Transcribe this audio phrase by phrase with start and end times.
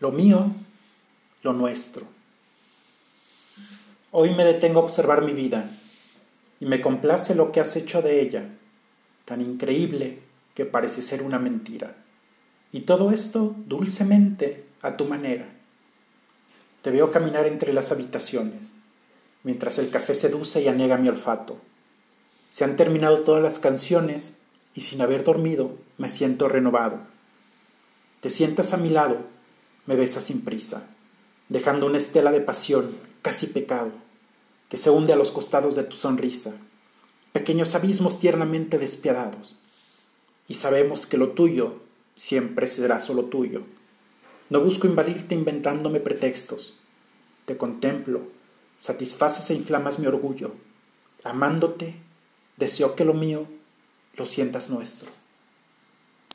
[0.00, 0.52] lo mío,
[1.42, 2.06] lo nuestro.
[4.10, 5.70] Hoy me detengo a observar mi vida
[6.60, 8.48] y me complace lo que has hecho de ella,
[9.24, 10.20] tan increíble
[10.54, 11.96] que parece ser una mentira.
[12.72, 15.48] Y todo esto dulcemente a tu manera.
[16.82, 18.72] Te veo caminar entre las habitaciones,
[19.42, 21.60] mientras el café seduce y anega mi olfato.
[22.50, 24.34] Se han terminado todas las canciones
[24.74, 27.00] y sin haber dormido me siento renovado.
[28.20, 29.26] Te sientas a mi lado,
[29.88, 30.86] me besas sin prisa,
[31.48, 33.90] dejando una estela de pasión, casi pecado,
[34.68, 36.52] que se hunde a los costados de tu sonrisa,
[37.32, 39.56] pequeños abismos tiernamente despiadados.
[40.46, 41.80] Y sabemos que lo tuyo
[42.16, 43.62] siempre será solo tuyo.
[44.50, 46.74] No busco invadirte inventándome pretextos.
[47.46, 48.28] Te contemplo,
[48.76, 50.52] satisfaces e inflamas mi orgullo.
[51.24, 51.94] Amándote,
[52.58, 53.46] deseo que lo mío
[54.16, 55.08] lo sientas nuestro.